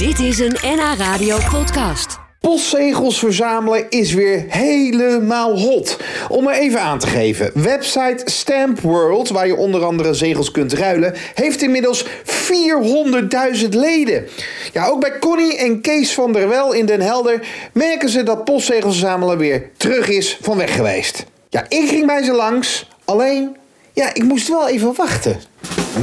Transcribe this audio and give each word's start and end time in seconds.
Dit 0.00 0.18
is 0.18 0.38
een 0.38 0.56
NH 0.62 0.98
Radio 0.98 1.38
podcast. 1.50 2.18
Postzegels 2.40 3.18
verzamelen 3.18 3.90
is 3.90 4.12
weer 4.12 4.44
helemaal 4.48 5.58
hot. 5.58 5.96
Om 6.28 6.46
er 6.48 6.54
even 6.54 6.80
aan 6.80 6.98
te 6.98 7.06
geven, 7.06 7.50
website 7.54 8.22
Stamp 8.24 8.80
World, 8.80 9.28
waar 9.28 9.46
je 9.46 9.56
onder 9.56 9.84
andere 9.84 10.14
zegels 10.14 10.50
kunt 10.50 10.72
ruilen, 10.72 11.14
heeft 11.34 11.62
inmiddels 11.62 12.04
400.000 12.04 13.68
leden. 13.68 14.26
Ja, 14.72 14.86
ook 14.86 15.00
bij 15.00 15.18
Connie 15.18 15.56
en 15.56 15.80
Kees 15.80 16.14
van 16.14 16.32
der 16.32 16.48
Wel 16.48 16.72
in 16.72 16.86
Den 16.86 17.00
Helder 17.00 17.46
merken 17.72 18.08
ze 18.08 18.22
dat 18.22 18.44
postzegels 18.44 18.98
verzamelen 18.98 19.38
weer 19.38 19.70
terug 19.76 20.08
is 20.08 20.38
van 20.40 20.56
weg 20.56 20.74
geweest. 20.74 21.24
Ja, 21.48 21.64
ik 21.68 21.88
ging 21.88 22.06
bij 22.06 22.22
ze 22.22 22.32
langs, 22.32 22.88
alleen, 23.04 23.56
ja, 23.92 24.14
ik 24.14 24.22
moest 24.22 24.48
wel 24.48 24.68
even 24.68 24.94
wachten. 24.96 25.40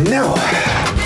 Nou, 0.09 0.37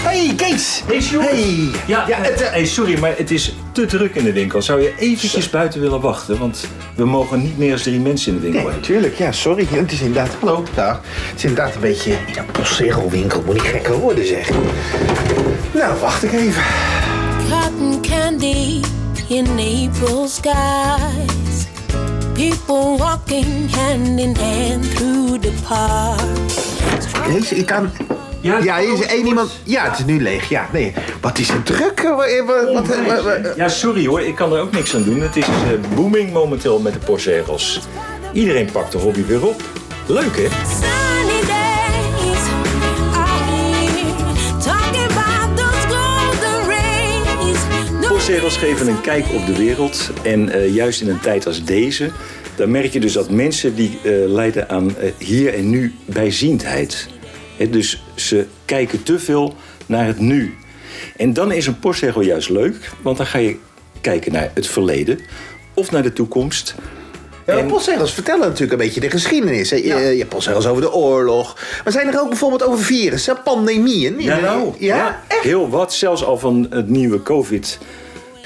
hey 0.03 0.33
Kees! 0.35 0.83
Hey, 0.87 1.01
Sjoerd. 1.01 1.29
Hey. 1.29 1.69
Ja, 1.87 2.03
ja 2.07 2.17
het, 2.17 2.41
eh, 2.41 2.49
hey, 2.51 2.65
sorry, 2.65 2.99
maar 2.99 3.13
het 3.17 3.31
is 3.31 3.55
te 3.71 3.85
druk 3.85 4.15
in 4.15 4.23
de 4.23 4.33
winkel. 4.33 4.61
Zou 4.61 4.81
je 4.81 4.93
eventjes 4.97 5.49
buiten 5.49 5.81
willen 5.81 6.01
wachten? 6.01 6.37
Want 6.39 6.67
we 6.95 7.05
mogen 7.05 7.41
niet 7.41 7.57
meer 7.57 7.69
dan 7.69 7.79
drie 7.81 7.99
mensen 7.99 8.31
in 8.33 8.37
de 8.37 8.43
winkel 8.43 8.61
Nee, 8.61 8.71
hebben. 8.71 8.89
natuurlijk. 8.89 9.17
Ja, 9.17 9.31
sorry. 9.31 9.67
Het 9.69 9.91
is 9.91 9.99
inderdaad... 10.01 10.35
Hallo, 10.39 10.63
dag. 10.75 11.01
Het 11.29 11.37
is 11.37 11.43
inderdaad 11.43 11.75
een 11.75 11.81
beetje... 11.81 12.11
Ja, 12.33 12.43
postzegelwinkel. 12.51 13.41
Moet 13.45 13.53
niet 13.53 13.63
gekker 13.63 13.93
worden, 13.99 14.27
zeg. 14.27 14.49
Nou, 15.73 15.99
wacht 15.99 16.23
ik 16.23 16.31
even. 16.33 16.63
cotton 17.49 18.01
candy 18.01 18.81
in 19.27 19.47
April 19.47 20.27
skies. 20.27 21.65
People 22.33 22.97
walking 22.97 23.75
hand 23.75 24.19
in 24.19 24.35
hand 24.39 24.95
through 24.95 25.39
the 25.41 25.51
park. 25.67 26.19
Kees, 27.27 27.51
ik 27.51 27.65
kan... 27.65 27.89
Ja, 28.41 28.57
Ja, 28.57 28.77
is 28.77 29.01
één 29.05 29.25
iemand... 29.25 29.51
Ja, 29.63 29.89
het 29.89 29.99
is 29.99 30.05
nu 30.05 30.21
leeg. 30.21 30.49
Ja, 30.49 30.69
nee. 30.73 30.93
Wat 31.21 31.37
is 31.39 31.49
er 31.49 31.63
druk? 31.63 31.99
eh, 31.99 32.73
Wat, 32.73 32.89
eh, 32.89 33.55
Ja, 33.55 33.69
sorry 33.69 34.05
hoor, 34.05 34.21
ik 34.21 34.35
kan 34.35 34.53
er 34.53 34.59
ook 34.61 34.71
niks 34.71 34.95
aan 34.95 35.03
doen. 35.03 35.21
Het 35.21 35.35
is 35.35 35.45
eh, 35.45 35.95
booming 35.95 36.33
momenteel 36.33 36.79
met 36.79 36.93
de 36.93 36.99
postzegels. 36.99 37.79
Iedereen 38.33 38.69
pakt 38.71 38.91
de 38.91 38.97
hobby 38.97 39.25
weer 39.25 39.45
op. 39.47 39.61
Leuk 40.05 40.37
hè? 40.37 40.47
Postzegels 48.07 48.57
geven 48.57 48.87
een 48.87 49.01
kijk 49.01 49.25
op 49.33 49.45
de 49.45 49.55
wereld. 49.57 50.11
En 50.23 50.49
eh, 50.49 50.73
juist 50.73 51.01
in 51.01 51.09
een 51.09 51.19
tijd 51.19 51.47
als 51.47 51.63
deze, 51.63 52.09
dan 52.55 52.71
merk 52.71 52.93
je 52.93 52.99
dus 52.99 53.13
dat 53.13 53.29
mensen 53.29 53.75
die 53.75 53.99
eh, 54.03 54.11
lijden 54.27 54.69
aan 54.69 54.95
hier 55.17 55.53
en 55.53 55.69
nu 55.69 55.93
bijziendheid. 56.05 57.07
Dus 57.69 58.03
ze 58.15 58.45
kijken 58.65 59.03
te 59.03 59.19
veel 59.19 59.55
naar 59.85 60.05
het 60.05 60.19
nu. 60.19 60.55
En 61.17 61.33
dan 61.33 61.51
is 61.51 61.67
een 61.67 61.79
postzegel 61.79 62.21
juist 62.21 62.49
leuk, 62.49 62.89
want 63.01 63.17
dan 63.17 63.25
ga 63.25 63.37
je 63.37 63.57
kijken 64.01 64.31
naar 64.31 64.51
het 64.53 64.67
verleden 64.67 65.19
of 65.73 65.91
naar 65.91 66.03
de 66.03 66.13
toekomst. 66.13 66.75
Ja, 67.45 67.57
En- 67.57 67.67
postzegels 67.67 68.13
vertellen 68.13 68.41
natuurlijk 68.47 68.71
een 68.71 68.77
beetje 68.77 68.99
de 68.99 69.09
geschiedenis. 69.09 69.69
hè. 69.69 69.75
Je, 69.75 69.83
je 69.83 69.93
hebt 70.17 70.29
postzegels 70.29 70.65
over 70.67 70.81
de 70.81 70.93
oorlog. 70.93 71.57
Maar 71.83 71.93
zijn 71.93 72.07
er 72.07 72.19
ook 72.21 72.27
bijvoorbeeld 72.29 72.63
over 72.63 72.85
virussen, 72.85 73.37
pandemieën? 73.43 74.15
nou, 74.41 74.73
Ja? 74.77 75.21
Echt? 75.27 75.43
heel 75.43 75.69
wat, 75.69 75.93
zelfs 75.93 76.23
al 76.23 76.37
van 76.37 76.67
het 76.69 76.89
nieuwe 76.89 77.21
COVID. 77.23 77.77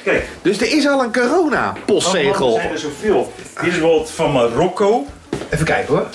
Kijk, 0.03 0.25
Dus 0.41 0.58
er 0.61 0.71
is 0.77 0.88
al 0.88 1.03
een 1.03 1.11
corona-postzegel. 1.13 2.55
er 2.55 2.61
zijn 2.61 2.71
er 2.73 2.80
zoveel. 2.80 3.31
Dit 3.38 3.63
is 3.66 3.71
bijvoorbeeld 3.71 4.09
van 4.09 4.31
Marokko. 4.31 5.05
Even 5.49 5.66
kijken 5.66 5.93
hoor. 5.95 6.08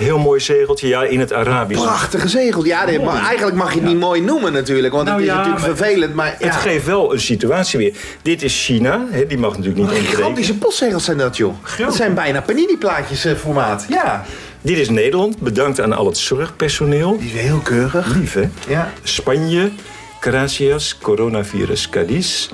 Heel 0.00 0.18
mooi 0.18 0.40
zegeltje, 0.40 0.88
ja, 0.88 1.02
in 1.02 1.20
het 1.20 1.32
Arabisch. 1.32 1.82
Prachtige 1.82 2.28
zegel. 2.28 2.64
Ja, 2.64 2.86
dit- 2.86 3.04
maar 3.04 3.24
eigenlijk 3.24 3.56
mag 3.56 3.72
je 3.74 3.80
het 3.80 3.88
niet 3.88 3.98
mooi 3.98 4.20
noemen 4.20 4.52
natuurlijk. 4.52 4.92
Want 4.92 5.06
Nou 5.06 5.16
het 5.20 5.26
is 5.28 5.32
ja, 5.34 5.38
natuurlijk 5.38 5.66
maar 5.66 5.76
vervelend. 5.76 6.14
Maar 6.14 6.36
ja, 6.38 6.46
Het 6.46 6.56
geeft 6.56 6.86
wel 6.86 7.12
een 7.12 7.20
situatie 7.20 7.78
weer. 7.78 7.94
Dit 8.22 8.42
is 8.42 8.64
China, 8.64 9.06
hè, 9.10 9.26
die 9.26 9.38
mag 9.38 9.50
natuurlijk 9.50 9.76
niet 9.78 9.86
ontbreken. 9.88 10.16
gigantische 10.16 10.58
postzegels 10.58 11.04
zijn 11.04 11.18
dat, 11.18 11.36
joh. 11.36 11.54
Dat 11.78 11.94
zijn 11.94 12.14
bijna 12.14 12.40
panini-plaatjes 12.42 13.24
eh, 13.24 13.34
formaat. 13.34 13.86
Ja. 13.88 14.24
Dit 14.62 14.78
is 14.78 14.88
Nederland, 14.88 15.38
bedankt 15.38 15.80
aan 15.80 15.92
al 15.92 16.06
het 16.06 16.18
zorgpersoneel. 16.18 17.18
Die 17.18 17.32
is 17.34 17.40
heel 17.40 17.58
keurig. 17.58 18.14
Lief, 18.14 18.32
hè? 18.34 18.48
Ja. 18.68 18.92
Spanje, 19.02 19.70
Gracias, 20.20 20.98
coronavirus, 21.02 21.88
Cadiz. 21.88 22.48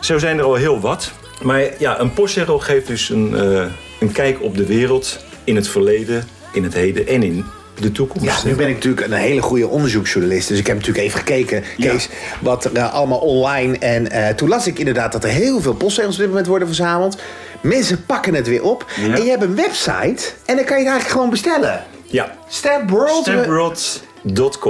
Zo 0.00 0.18
zijn 0.18 0.38
er 0.38 0.44
al 0.44 0.54
heel 0.54 0.80
wat. 0.80 1.10
Maar 1.42 1.62
ja, 1.78 2.00
een 2.00 2.12
postzegel 2.12 2.58
geeft 2.58 2.86
dus 2.86 3.08
een, 3.08 3.34
eh, 3.36 3.64
een 4.00 4.12
kijk 4.12 4.42
op 4.42 4.56
de 4.56 4.66
wereld 4.66 5.24
in 5.44 5.56
het 5.56 5.68
verleden, 5.68 6.28
in 6.56 6.64
het 6.64 6.74
heden 6.74 7.06
en 7.06 7.22
in 7.22 7.44
de 7.80 7.92
toekomst. 7.92 8.42
Ja, 8.42 8.48
nu 8.48 8.54
ben 8.54 8.68
ik 8.68 8.74
natuurlijk 8.74 9.06
een 9.06 9.12
hele 9.12 9.42
goede 9.42 9.68
onderzoeksjournalist. 9.68 10.48
Dus 10.48 10.58
ik 10.58 10.66
heb 10.66 10.76
natuurlijk 10.76 11.04
even 11.04 11.18
gekeken, 11.18 11.64
Ja. 11.76 11.90
Kees, 11.90 12.08
wat 12.40 12.64
er 12.64 12.72
eh, 12.74 12.94
allemaal 12.94 13.18
online. 13.18 13.78
En 13.78 14.10
eh, 14.10 14.34
toen 14.34 14.48
las 14.48 14.66
ik 14.66 14.78
inderdaad 14.78 15.12
dat 15.12 15.24
er 15.24 15.30
heel 15.30 15.60
veel 15.60 15.74
postzegels 15.74 16.14
op 16.14 16.20
dit 16.20 16.28
moment 16.28 16.46
worden 16.46 16.68
verzameld. 16.68 17.20
Mensen 17.60 18.04
pakken 18.06 18.34
het 18.34 18.46
weer 18.46 18.62
op. 18.62 18.86
Ja. 18.96 19.14
En 19.14 19.24
je 19.24 19.30
hebt 19.30 19.42
een 19.42 19.56
website. 19.56 20.24
En 20.44 20.56
dan 20.56 20.64
kan 20.64 20.78
je 20.78 20.82
het 20.84 20.92
eigenlijk 20.92 21.08
gewoon 21.08 21.30
bestellen. 21.30 21.84
Ja, 22.06 22.36
Stamp 22.48 22.90
World. 22.90 24.02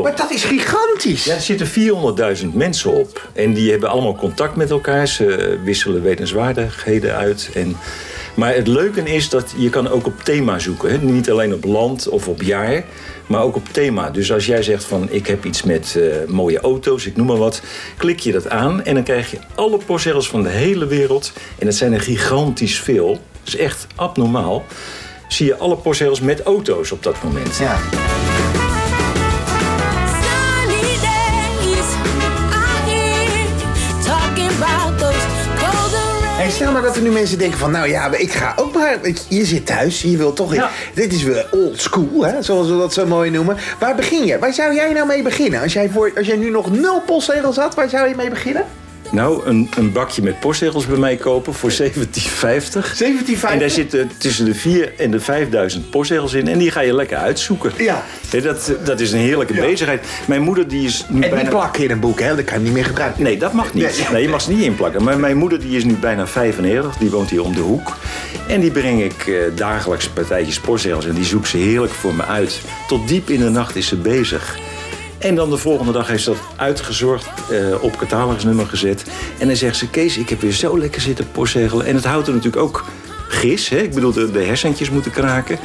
Maar 0.02 0.16
dat 0.16 0.30
is 0.30 0.44
gigantisch. 0.44 1.24
Ja, 1.24 1.34
er 1.34 1.40
zitten 1.40 1.68
400.000 2.40 2.46
mensen 2.52 2.90
op. 2.92 3.28
En 3.32 3.52
die 3.54 3.70
hebben 3.70 3.88
allemaal 3.88 4.16
contact 4.16 4.56
met 4.56 4.70
elkaar. 4.70 5.08
Ze 5.08 5.58
wisselen 5.64 6.02
wetenswaardigheden 6.02 7.14
uit. 7.14 7.50
En... 7.54 7.76
Maar 8.36 8.54
het 8.54 8.66
leuke 8.66 9.02
is 9.02 9.28
dat 9.28 9.54
je 9.56 9.68
kan 9.68 9.88
ook 9.88 10.06
op 10.06 10.20
thema 10.22 10.58
zoeken. 10.58 10.90
Hè? 10.90 10.98
Niet 10.98 11.30
alleen 11.30 11.54
op 11.54 11.64
land 11.64 12.08
of 12.08 12.28
op 12.28 12.42
jaar, 12.42 12.84
maar 13.26 13.42
ook 13.42 13.56
op 13.56 13.68
thema. 13.70 14.10
Dus 14.10 14.32
als 14.32 14.46
jij 14.46 14.62
zegt 14.62 14.84
van 14.84 15.08
ik 15.10 15.26
heb 15.26 15.44
iets 15.44 15.62
met 15.62 15.96
eh, 15.96 16.28
mooie 16.28 16.60
auto's, 16.60 17.06
ik 17.06 17.16
noem 17.16 17.26
maar 17.26 17.36
wat. 17.36 17.62
Klik 17.96 18.18
je 18.20 18.32
dat 18.32 18.48
aan 18.48 18.84
en 18.84 18.94
dan 18.94 19.02
krijg 19.02 19.30
je 19.30 19.38
alle 19.54 19.78
postzegels 19.86 20.28
van 20.28 20.42
de 20.42 20.48
hele 20.48 20.86
wereld. 20.86 21.32
En 21.58 21.66
dat 21.66 21.74
zijn 21.74 21.92
er 21.92 22.00
gigantisch 22.00 22.80
veel. 22.80 23.10
Dat 23.10 23.54
is 23.54 23.56
echt 23.56 23.86
abnormaal. 23.94 24.64
Zie 25.28 25.46
je 25.46 25.56
alle 25.56 25.76
postzegels 25.76 26.20
met 26.20 26.42
auto's 26.42 26.92
op 26.92 27.02
dat 27.02 27.22
moment. 27.22 27.56
Ja. 27.56 27.78
Hey, 36.46 36.54
stel 36.54 36.72
nou 36.72 36.84
dat 36.84 36.96
er 36.96 37.02
nu 37.02 37.10
mensen 37.10 37.38
denken 37.38 37.58
van, 37.58 37.70
nou 37.70 37.88
ja, 37.88 38.14
ik 38.14 38.32
ga 38.32 38.52
ook 38.56 38.74
maar... 38.74 38.98
je 39.28 39.44
zit 39.44 39.66
thuis, 39.66 40.02
je 40.02 40.16
wil 40.16 40.32
toch... 40.32 40.54
Ja. 40.54 40.70
Dit 40.94 41.12
is 41.12 41.22
weer 41.22 41.48
old 41.50 41.80
school, 41.80 42.24
hè, 42.24 42.42
zoals 42.42 42.68
we 42.68 42.76
dat 42.76 42.92
zo 42.92 43.06
mooi 43.06 43.30
noemen. 43.30 43.56
Waar 43.78 43.94
begin 43.94 44.26
je? 44.26 44.38
Waar 44.38 44.52
zou 44.52 44.74
jij 44.74 44.92
nou 44.92 45.06
mee 45.06 45.22
beginnen? 45.22 45.60
Als 45.62 45.72
jij, 45.72 45.88
voor, 45.88 46.12
als 46.16 46.26
jij 46.26 46.36
nu 46.36 46.50
nog 46.50 46.70
nul 46.70 47.00
postzegels 47.00 47.56
had, 47.56 47.74
waar 47.74 47.88
zou 47.88 48.08
je 48.08 48.14
mee 48.14 48.30
beginnen? 48.30 48.64
Nou, 49.10 49.46
een, 49.46 49.68
een 49.76 49.92
bakje 49.92 50.22
met 50.22 50.40
postzegels 50.40 50.86
bij 50.86 50.98
mij 50.98 51.16
kopen 51.16 51.54
voor 51.54 51.72
17,50. 51.72 51.76
17,50? 51.76 51.82
En 53.48 53.58
daar 53.58 53.70
zitten 53.70 54.10
tussen 54.18 54.44
de 54.44 54.54
4 54.54 54.92
en 54.98 55.10
de 55.10 55.20
5000 55.20 55.90
postzegels 55.90 56.32
in. 56.32 56.48
En 56.48 56.58
die 56.58 56.70
ga 56.70 56.80
je 56.80 56.94
lekker 56.94 57.16
uitzoeken. 57.16 57.72
Ja. 57.78 58.04
Dat, 58.42 58.72
dat 58.84 59.00
is 59.00 59.12
een 59.12 59.18
heerlijke 59.18 59.54
bezigheid. 59.54 60.06
Mijn 60.26 60.42
moeder 60.42 60.68
die 60.68 60.86
is 60.86 61.04
nu 61.08 61.22
En 61.22 61.30
bijna... 61.30 61.48
plakken 61.48 61.84
in 61.84 61.90
een 61.90 62.00
boek, 62.00 62.20
hè? 62.20 62.36
Dat 62.36 62.44
kan 62.44 62.58
je 62.58 62.64
niet 62.64 62.72
meer 62.72 62.84
gebruiken. 62.84 63.22
Nee, 63.22 63.38
dat 63.38 63.52
mag 63.52 63.74
niet. 63.74 63.84
Nee. 63.84 64.06
Nee, 64.12 64.22
je 64.22 64.28
mag 64.28 64.40
ze 64.40 64.50
niet 64.52 64.62
inplakken. 64.62 65.02
Maar 65.02 65.18
mijn 65.18 65.36
moeder 65.36 65.60
die 65.60 65.76
is 65.76 65.84
nu 65.84 65.94
bijna 65.94 66.26
95. 66.26 66.96
Die 66.96 67.10
woont 67.10 67.30
hier 67.30 67.42
om 67.42 67.54
de 67.54 67.60
hoek. 67.60 67.96
En 68.48 68.60
die 68.60 68.70
breng 68.70 69.02
ik 69.02 69.26
eh, 69.26 69.34
dagelijks 69.54 70.08
partijtjes 70.08 70.60
postzegels. 70.60 71.06
En 71.06 71.14
die 71.14 71.24
zoekt 71.24 71.48
ze 71.48 71.56
heerlijk 71.56 71.92
voor 71.92 72.14
me 72.14 72.24
uit. 72.24 72.60
Tot 72.88 73.08
diep 73.08 73.30
in 73.30 73.40
de 73.40 73.50
nacht 73.50 73.76
is 73.76 73.86
ze 73.86 73.96
bezig. 73.96 74.58
En 75.18 75.34
dan 75.34 75.50
de 75.50 75.56
volgende 75.56 75.92
dag 75.92 76.08
heeft 76.08 76.22
ze 76.22 76.30
dat 76.30 76.38
uitgezorgd, 76.56 77.26
eh, 77.50 77.82
op 77.82 77.96
catalogusnummer 77.96 78.66
gezet. 78.66 79.04
En 79.38 79.46
dan 79.46 79.56
zegt 79.56 79.76
ze, 79.76 79.88
Kees, 79.90 80.16
ik 80.16 80.28
heb 80.28 80.40
weer 80.40 80.52
zo 80.52 80.78
lekker 80.78 81.00
zitten 81.00 81.30
postzegelen. 81.32 81.86
En 81.86 81.94
het 81.94 82.04
houdt 82.04 82.26
er 82.26 82.34
natuurlijk 82.34 82.62
ook 82.62 82.84
gis. 83.28 83.68
Hè? 83.68 83.76
Ik 83.78 83.94
bedoel, 83.94 84.12
de, 84.12 84.30
de 84.30 84.42
hersentjes 84.44 84.90
moeten 84.90 85.10
kraken. 85.10 85.58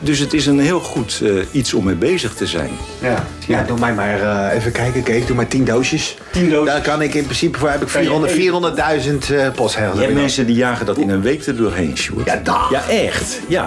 Dus 0.00 0.18
het 0.18 0.32
is 0.32 0.46
een 0.46 0.58
heel 0.60 0.80
goed 0.80 1.20
eh, 1.24 1.30
iets 1.50 1.74
om 1.74 1.84
mee 1.84 1.94
bezig 1.94 2.34
te 2.34 2.46
zijn. 2.46 2.70
Ja, 3.00 3.26
ja 3.46 3.62
doe 3.62 3.78
mij 3.78 3.94
maar 3.94 4.20
eh, 4.50 4.56
even 4.56 4.72
kijken, 4.72 5.02
Kees. 5.02 5.26
Doe 5.26 5.36
maar 5.36 5.48
10 5.48 5.64
doosjes. 5.64 6.16
10 6.32 6.50
doosjes. 6.50 6.66
Daar 6.74 6.80
kan 6.82 7.02
ik 7.02 7.14
in 7.14 7.24
principe 7.24 7.58
voor 7.58 7.70
heb 7.70 7.82
ik 7.82 7.88
Kan 7.88 8.02
je 8.02 8.28
400 8.34 8.78
één- 8.78 9.20
400.000 9.28 9.30
eh 9.34 9.50
postzegels. 9.54 9.98
Je 9.98 10.04
hebt 10.04 10.14
mensen 10.14 10.46
die 10.46 10.56
jagen 10.56 10.86
dat 10.86 10.98
in 10.98 11.08
een 11.10 11.22
week 11.22 11.46
er 11.46 11.56
doorheen, 11.56 11.96
Sjoerd. 11.96 12.26
Ja, 12.26 12.40
dag. 12.44 12.70
Ja, 12.70 12.88
echt. 12.88 13.40
Ja. 13.48 13.66